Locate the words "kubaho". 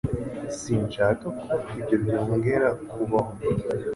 2.89-3.31